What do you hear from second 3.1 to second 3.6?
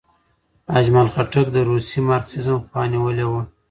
وه.